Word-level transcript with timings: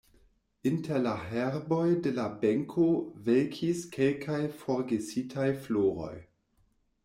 Inter 0.69 0.97
la 1.03 1.11
herboj 1.33 1.83
de 2.07 2.13
la 2.15 2.25
benko 2.45 2.87
velkis 3.29 3.85
kelkaj 3.97 4.41
forgesitaj 4.65 5.49
floroj. 5.67 6.15